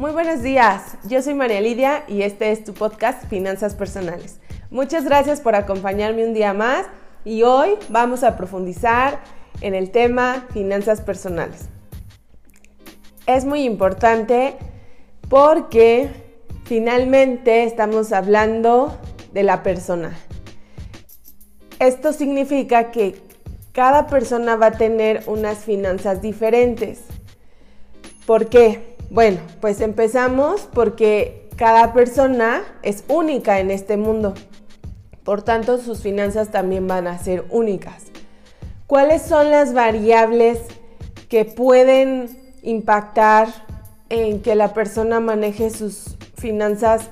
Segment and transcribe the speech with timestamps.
[0.00, 4.40] Muy buenos días, yo soy María Lidia y este es tu podcast Finanzas Personales.
[4.70, 6.86] Muchas gracias por acompañarme un día más
[7.22, 9.20] y hoy vamos a profundizar
[9.60, 11.68] en el tema finanzas personales.
[13.26, 14.56] Es muy importante
[15.28, 16.08] porque
[16.64, 18.98] finalmente estamos hablando
[19.34, 20.18] de la persona.
[21.78, 23.20] Esto significa que
[23.72, 27.00] cada persona va a tener unas finanzas diferentes.
[28.24, 28.89] ¿Por qué?
[29.10, 34.34] Bueno, pues empezamos porque cada persona es única en este mundo.
[35.24, 38.04] Por tanto, sus finanzas también van a ser únicas.
[38.86, 40.60] ¿Cuáles son las variables
[41.28, 43.48] que pueden impactar
[44.10, 47.10] en que la persona maneje sus finanzas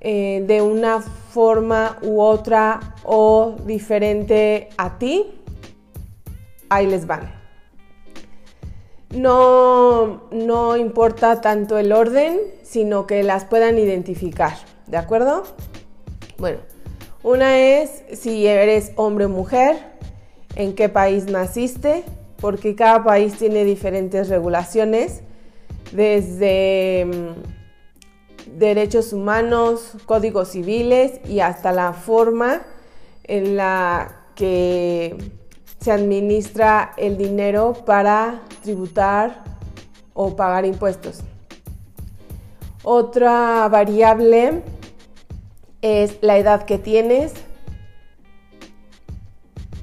[0.00, 5.26] eh, de una forma u otra o diferente a ti?
[6.68, 7.41] Ahí les van
[9.12, 14.54] no, no importa tanto el orden, sino que las puedan identificar,
[14.86, 15.44] ¿de acuerdo?
[16.38, 16.58] Bueno,
[17.22, 19.76] una es si eres hombre o mujer,
[20.56, 22.04] en qué país naciste,
[22.40, 25.22] porque cada país tiene diferentes regulaciones,
[25.92, 32.62] desde mm, derechos humanos, códigos civiles y hasta la forma
[33.24, 35.16] en la que
[35.82, 39.42] se administra el dinero para tributar
[40.14, 41.20] o pagar impuestos.
[42.84, 44.62] Otra variable
[45.80, 47.32] es la edad que tienes.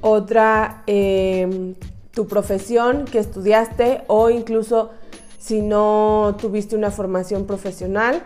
[0.01, 1.75] Otra, em,
[2.11, 4.91] tu profesión que estudiaste o incluso
[5.37, 8.23] si no tuviste una formación profesional,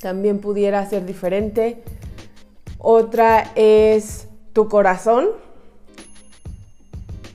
[0.00, 1.82] también pudiera ser diferente.
[2.78, 5.43] Otra es tu corazón,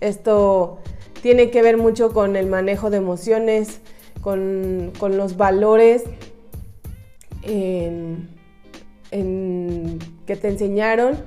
[0.01, 0.79] esto
[1.21, 3.79] tiene que ver mucho con el manejo de emociones,
[4.21, 6.03] con, los valores
[10.25, 11.17] que te enseñaron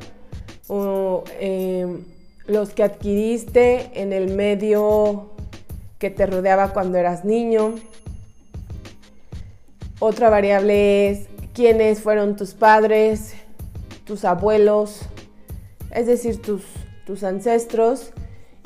[0.69, 2.05] o em,
[2.47, 5.31] los que adquiriste en el medio
[5.99, 7.75] que te rodeaba cuando eras niño.
[10.01, 13.35] Otra variable es quiénes fueron tus padres,
[14.05, 15.03] tus abuelos,
[15.91, 16.63] es decir, tus,
[17.07, 18.13] tus ancestros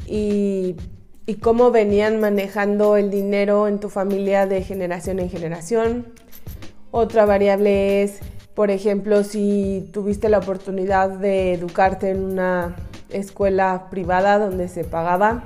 [0.06, 0.76] y,
[1.40, 6.06] cómo venían manejando el dinero en tu familia de generación en generación.
[6.90, 8.20] Otra variable es,
[8.54, 12.76] por ejemplo, si tuviste la oportunidad de educarte en una
[13.10, 15.44] escuela privada donde se pagaba.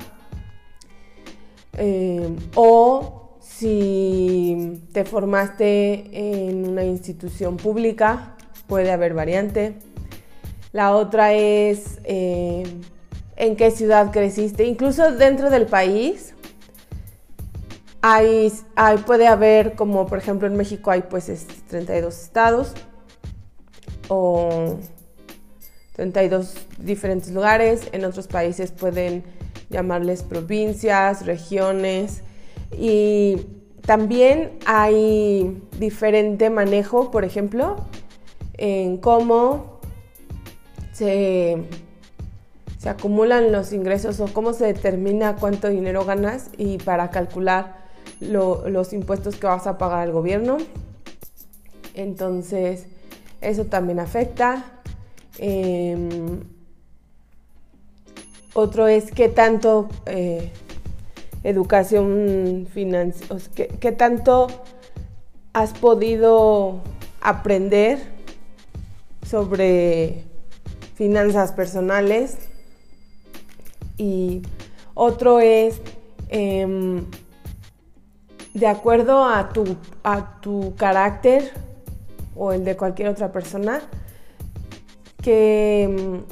[1.78, 9.74] Eh, o si te formaste en una institución pública, puede haber variante.
[10.72, 12.62] La otra es eh,
[13.40, 16.34] en qué ciudad creciste, incluso dentro del país.
[18.02, 18.52] Hay,
[19.06, 21.26] puede haber, como por ejemplo en México hay pues
[21.68, 22.74] 32 estados
[24.08, 24.78] o
[25.96, 29.24] 32 diferentes lugares, en otros países pueden
[29.70, 32.22] llamarles provincias, regiones
[32.72, 33.46] y
[33.82, 37.76] también hay diferente manejo, por ejemplo,
[38.58, 39.80] en cómo
[40.92, 41.64] se
[42.80, 47.76] se acumulan los ingresos o cómo se determina cuánto dinero ganas y para calcular
[48.20, 50.56] los impuestos que vas a pagar al gobierno.
[51.92, 52.86] Entonces,
[53.42, 54.64] eso también afecta.
[55.36, 56.40] Em,
[58.54, 60.50] otro es qué tanto eh,
[61.44, 64.46] educación financiera, qué, qué tanto
[65.52, 66.80] has podido
[67.20, 67.98] aprender
[69.22, 70.24] sobre
[70.94, 72.49] finanzas personales
[74.00, 74.40] y
[74.94, 75.82] otro es
[76.30, 77.04] em,
[78.54, 81.52] de acuerdo a tu, a tu carácter
[82.34, 83.82] o el de cualquier otra persona,
[85.22, 86.22] que, em,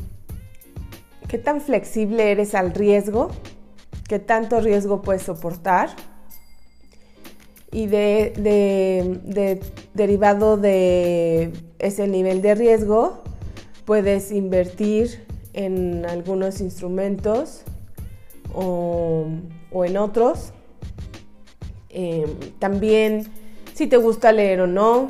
[1.28, 3.30] qué tan flexible eres al riesgo,
[4.08, 5.90] qué tanto riesgo puedes soportar
[7.70, 9.60] y de,
[9.92, 13.22] derivado de ese nivel de riesgo
[13.84, 15.27] puedes invertir
[15.58, 17.62] en algunos instrumentos
[18.54, 19.26] o,
[19.84, 20.52] en otros.
[21.90, 23.26] Em, también
[23.74, 25.08] si te gusta leer o no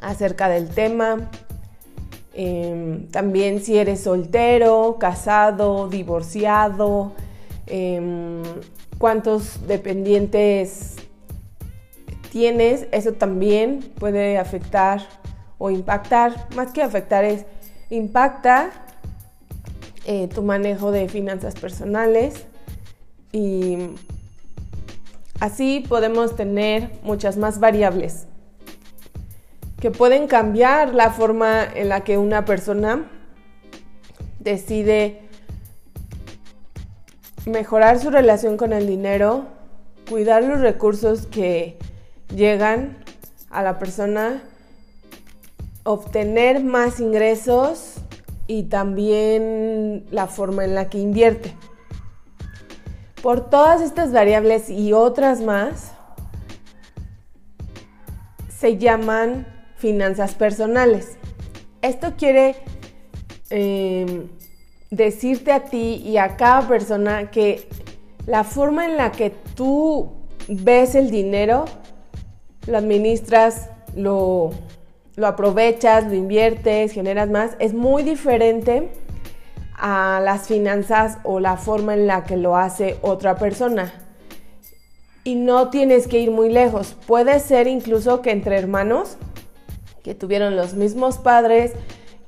[0.00, 1.30] acerca del tema.
[2.34, 7.12] Em, también si eres soltero, casado, divorciado,
[7.66, 8.42] em,
[8.98, 10.96] cuántos dependientes
[12.30, 15.02] tienes, eso también puede afectar
[15.56, 17.46] o impactar, más que afectar es
[17.90, 18.70] impacta
[20.08, 22.46] eh, tu manejo de finanzas personales.
[23.30, 23.76] Y
[25.40, 28.26] Así podemos tener muchas más variables
[29.80, 33.08] que pueden cambiar la forma en la que una persona
[34.40, 35.22] decide
[37.46, 39.46] mejorar su relación con el dinero,
[40.10, 41.78] cuidar los recursos que
[42.34, 42.98] llegan
[43.50, 44.42] a la persona,
[45.84, 47.97] obtener más ingresos
[48.48, 51.54] y también la forma en la que invierte.
[53.22, 55.92] Por todas estas variables y otras más,
[58.48, 59.46] se llaman
[59.76, 61.18] finanzas personales.
[61.82, 62.56] Esto quiere
[63.50, 64.28] em,
[64.90, 67.68] decirte a ti y a cada persona que
[68.26, 70.12] la forma en la que tú
[70.48, 71.66] ves el dinero,
[72.66, 74.50] lo administras, lo,
[75.18, 78.88] lo aprovechas, lo inviertes, generas más, es muy diferente
[79.74, 83.92] a las finanzas o la forma en la que lo hace otra persona.
[85.24, 86.96] Y no tienes que ir muy lejos.
[87.06, 89.16] Puede ser incluso que entre hermanos
[90.04, 91.72] que tuvieron los mismos padres,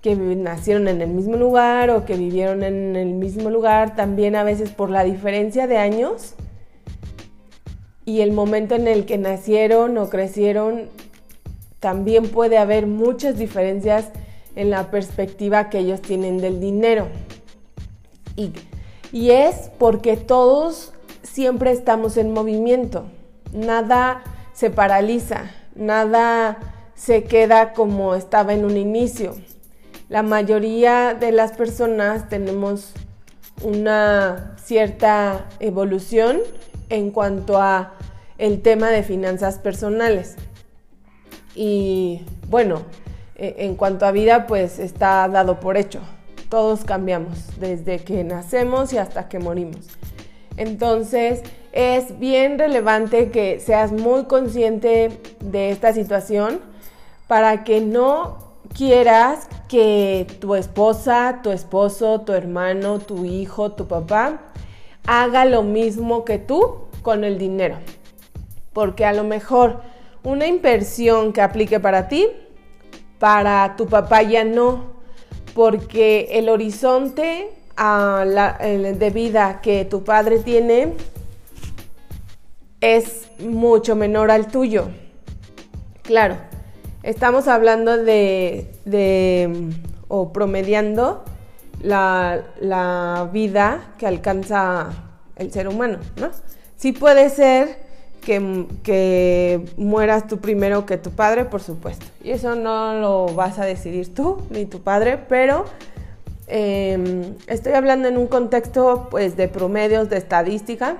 [0.02, 4.42] que nacieron en el mismo lugar o que vivieron en el mismo lugar, también a
[4.42, 6.34] veces por la diferencia de años
[8.04, 10.88] y el momento en el que nacieron o crecieron,
[11.80, 14.10] también puede haber muchas diferencias
[14.54, 17.08] en la perspectiva que ellos tienen del dinero.
[18.36, 18.52] Y,
[19.12, 20.92] es porque todos
[21.22, 23.04] siempre estamos en movimiento,
[23.52, 24.22] nada
[24.52, 26.58] se paraliza, nada
[26.94, 29.34] se queda como estaba en un inicio.
[30.08, 32.92] La mayoría de las personas tenemos
[33.62, 36.38] una cierta evolución
[36.88, 37.94] en cuanto a
[38.38, 40.36] el tema de finanzas personales.
[41.62, 42.84] Y bueno,
[43.36, 46.00] e, en cuanto a vida, pues está dado por hecho.
[46.48, 49.88] Todos cambiamos desde que nacemos y hasta que morimos.
[50.56, 51.42] Entonces,
[51.72, 56.60] es bien relevante que seas muy consciente de esta situación
[57.28, 58.38] para que no
[58.74, 64.40] quieras que tu esposa, tu esposo, tu hermano, tu hijo, tu papá
[65.06, 67.76] haga lo mismo que tú con el dinero.
[68.72, 69.89] Porque a lo mejor
[70.22, 72.28] una inversión que aplique para ti,
[73.19, 74.99] para tu papá ya no.
[75.55, 80.94] Porque el horizonte de vida que tu padre tiene
[82.81, 84.88] es mucho menor al tuyo.
[86.02, 86.37] Claro,
[87.02, 88.66] Estamos hablando de,
[90.08, 91.25] o promediando
[91.82, 94.90] la, vida que alcanza
[95.37, 96.31] el ser humano, ¿no?
[96.76, 97.89] Sí puede ser
[98.20, 102.06] que, que, mueras tú primero que tu padre, por supuesto.
[102.22, 105.64] Y eso no lo vas a decidir tú ni tu padre, pero
[106.46, 110.96] em, estoy hablando en un contexto pues de promedios, de estadística,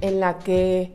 [0.00, 0.92] en la que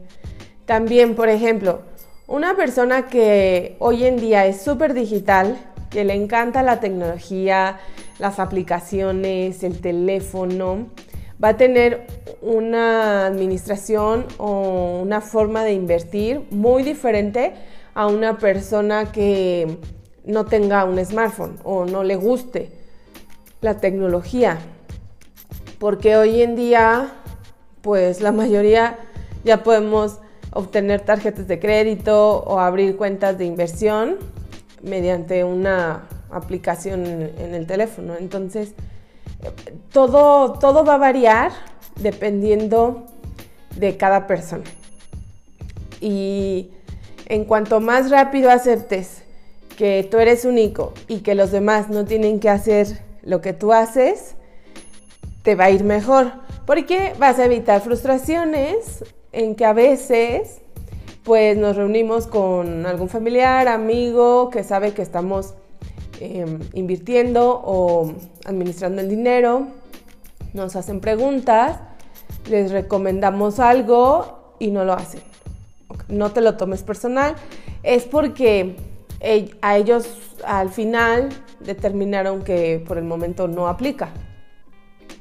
[0.65, 1.81] también, por ejemplo,
[2.27, 5.57] una persona que hoy en día es súper digital,
[5.89, 7.79] que le encanta la tecnología,
[8.19, 10.87] las aplicaciones, el teléfono,
[11.43, 12.05] va a tener
[12.41, 17.53] una administración o una forma de invertir muy diferente
[17.93, 19.77] a una persona que
[20.23, 22.69] no tenga un smartphone o no le guste
[23.61, 24.59] la tecnología.
[25.79, 27.11] Porque hoy en día,
[27.81, 28.99] pues la mayoría
[29.43, 30.19] ya podemos
[30.53, 34.17] obtener tarjetas de crédito o abrir cuentas de inversión
[34.83, 38.15] mediante una aplicación en el teléfono.
[38.17, 38.73] Entonces,
[39.91, 41.51] todo, todo va a variar
[41.95, 43.05] dependiendo
[43.75, 44.63] de cada persona.
[45.99, 46.71] Y
[47.27, 49.23] en cuanto más rápido aceptes
[49.77, 53.73] que tú eres único y que los demás no tienen que hacer lo que tú
[53.73, 54.35] haces,
[55.43, 56.31] te va a ir mejor.
[56.65, 60.61] Porque vas a evitar frustraciones en que a veces
[61.23, 65.53] pues nos reunimos con algún familiar, amigo que sabe que estamos
[66.21, 68.13] em, invirtiendo o
[68.45, 69.67] administrando el dinero,
[70.53, 71.79] nos hacen preguntas,
[72.49, 75.21] les recomendamos algo y no lo hacen.
[76.07, 77.35] No te lo tomes personal,
[77.83, 78.75] es porque
[79.61, 80.07] a ellos
[80.45, 84.09] al final determinaron que por el momento no aplica.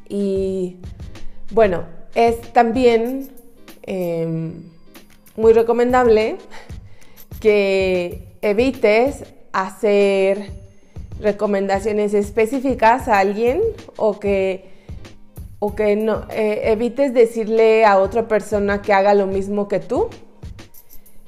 [0.08, 0.76] Y
[1.50, 3.30] bueno, es también
[3.92, 4.70] Em,
[5.36, 6.36] muy recomendable
[7.40, 10.50] que evites hacer
[11.20, 13.60] recomendaciones específicas a alguien
[13.96, 14.70] o que,
[15.58, 20.08] o que no, eh, evites decirle a otra persona que haga lo mismo que tú.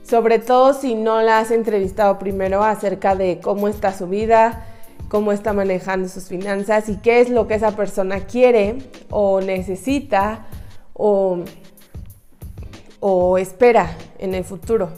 [0.02, 4.66] Sobre todo si no la has entrevistado primero acerca de cómo está su vida,
[5.08, 8.78] cómo está manejando sus finanzas y qué es lo que esa persona quiere
[9.10, 10.46] o necesita
[10.92, 11.44] o
[13.04, 14.88] o espera en el futuro.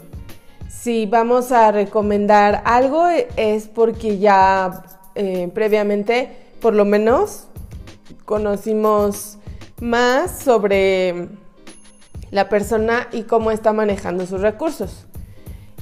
[0.85, 4.83] Si vamos a recomendar algo es porque ya
[5.15, 6.29] eh, previamente,
[6.61, 7.47] por lo menos,
[8.23, 9.39] conocimos
[9.81, 11.27] más sobre
[12.29, 15.07] la persona y cómo está manejando sus recursos.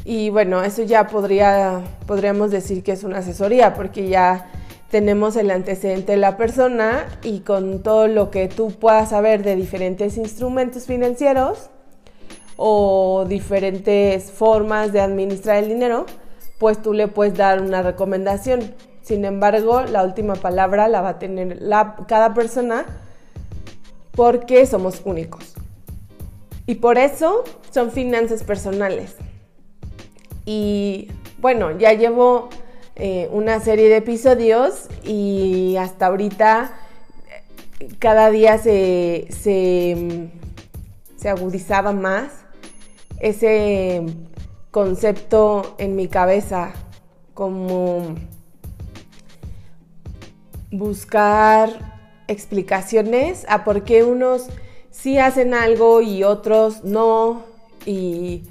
[0.06, 4.50] Y bueno, eso ya podría, podríamos decir que es una asesoría, porque ya
[4.90, 9.58] tenemos el antecedente de la persona y con todo lo que tú puedas saber de
[9.58, 11.70] diferentes instrumentos financieros
[12.58, 16.06] o diferentes formas de administrar el dinero,
[16.60, 18.74] pues tú le puedes dar una recomendación.
[19.02, 21.60] Sin embargo, la última palabra la va a tener
[22.08, 22.86] cada persona
[24.12, 25.54] porque somos únicos.
[26.66, 29.16] Y por eso son finanzas personales.
[30.46, 32.50] Y bueno, ya llevo
[32.96, 36.74] eh, una serie de episodios y hasta ahorita
[38.00, 40.30] cada día se, se,
[41.18, 42.43] se agudizaba más
[43.24, 44.04] ese
[44.70, 46.74] concepto en mi cabeza
[47.34, 48.16] como
[50.72, 51.70] buscar
[52.28, 54.48] explicaciones a por qué unos
[54.92, 57.44] sí hacen algo y otros no.
[57.86, 58.44] Y,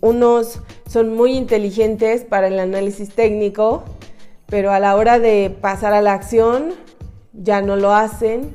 [0.00, 3.82] unos son muy inteligentes para el análisis técnico,
[4.46, 6.74] pero a la hora de pasar a la acción
[7.32, 8.54] ya no lo hacen.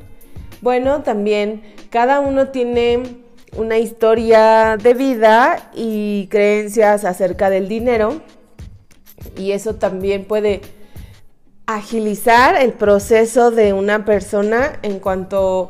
[0.62, 8.20] Bueno, también cada uno tiene una historia de vida y creencias acerca del dinero
[9.36, 10.60] y eso también puede
[11.66, 15.68] agilizar el proceso de una persona en cuanto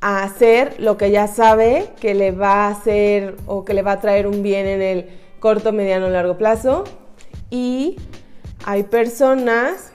[0.00, 3.92] a hacer lo que ya sabe que le va a hacer o que le va
[3.92, 5.06] a traer un bien en el
[5.40, 6.84] corto, mediano o largo plazo.
[7.50, 7.96] Y
[8.64, 9.90] hay personas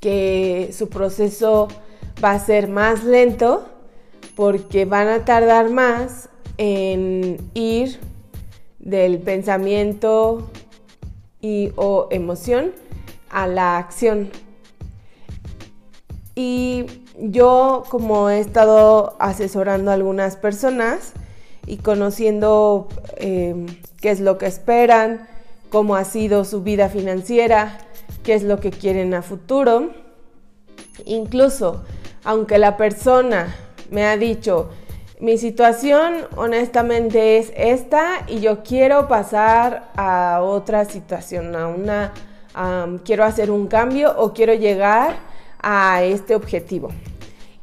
[0.00, 1.68] que su proceso
[2.22, 3.68] va a ser más lento
[4.38, 6.28] porque van a tardar más
[6.58, 7.98] en ir
[8.78, 10.48] del pensamiento
[11.40, 12.70] y o emoción
[13.30, 14.30] a la acción.
[16.36, 16.86] Y
[17.18, 21.14] yo como he estado asesorando a algunas personas
[21.66, 23.66] y conociendo eh,
[24.00, 25.26] qué es lo que esperan,
[25.68, 27.76] cómo ha sido su vida financiera,
[28.22, 29.90] qué es lo que quieren a futuro,
[31.06, 31.82] incluso
[32.22, 33.52] aunque la persona
[33.90, 34.70] me ha dicho,
[35.20, 42.12] mi situación honestamente es esta y yo quiero pasar a otra situación, a una
[43.04, 45.16] quiero hacer un cambio o quiero llegar
[45.60, 46.90] a este objetivo.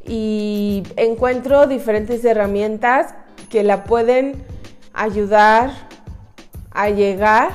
[0.05, 3.13] Y encuentro diferentes herramientas
[3.49, 4.43] que la pueden
[4.93, 5.71] ayudar
[6.71, 7.51] a llegar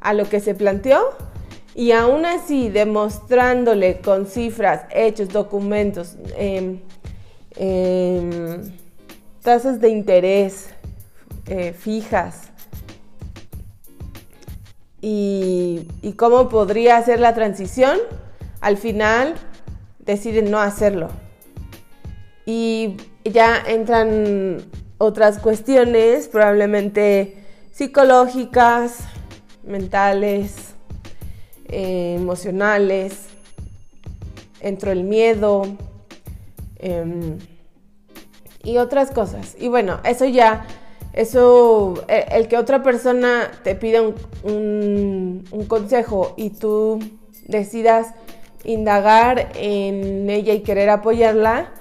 [0.00, 1.16] a lo que se planteó
[1.74, 6.80] y aún así demostrándole con cifras, hechos, documentos, em,
[7.56, 8.62] em,
[9.42, 10.68] tasas de interés
[11.46, 12.50] eh, fijas,
[15.08, 17.98] y, cómo podría hacer la transición,
[18.60, 19.34] al final
[20.00, 21.10] deciden no hacerlo.
[22.44, 24.64] Y ya entran
[24.98, 27.36] otras cuestiones, probablemente
[27.70, 28.98] psicológicas,
[29.64, 30.74] mentales,
[31.68, 33.26] eh, emocionales,
[34.60, 35.76] entró el miedo
[36.78, 37.38] em,
[38.62, 39.56] y otras cosas.
[39.58, 40.66] Y bueno, eso ya
[41.16, 46.98] eso, eh, el que otra persona te pida un, consejo y tú
[47.48, 48.08] decidas
[48.64, 51.72] indagar en ella y querer apoyarla,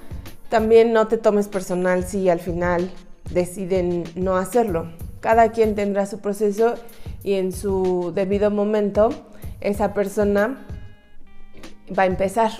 [0.49, 2.89] también no te tomes personal si al final
[3.29, 4.93] deciden no hacerlo.
[5.19, 6.75] Cada quien tendrá su proceso
[7.21, 9.09] y en su debido momento
[9.59, 10.65] esa persona
[11.97, 12.51] va a empezar.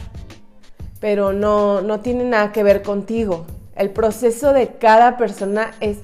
[1.00, 3.46] Pero no, no tiene nada que ver contigo.
[3.75, 5.98] El proceso de cada persona es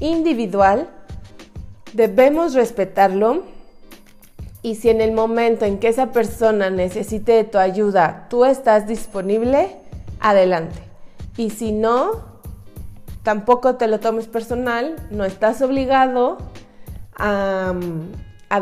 [0.00, 0.88] individual,
[1.92, 3.44] debemos respetarlo
[4.64, 8.86] y si en el momento en que esa persona necesite de tu ayuda, tú estás
[8.86, 9.76] disponible,
[10.20, 10.80] adelante.
[11.36, 12.24] Y si no,
[13.22, 16.38] tampoco te lo tomes personal, no estás obligado
[17.16, 17.74] a,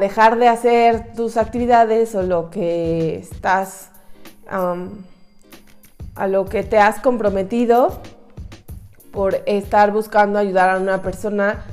[0.00, 3.90] dejar de hacer tus actividades o lo que estás,
[6.14, 8.00] a lo que te has comprometido
[9.12, 11.64] por estar buscando ayudar a una persona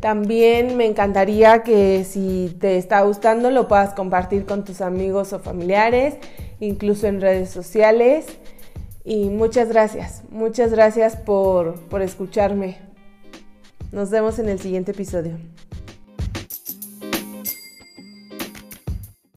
[0.00, 5.38] También me encantaría que si te está gustando lo puedas compartir con tus amigos o
[5.38, 6.16] familiares,
[6.60, 8.26] incluso en redes sociales.
[9.04, 12.78] Y muchas gracias, muchas gracias por, por escucharme.
[13.92, 15.36] Nos vemos en el siguiente episodio.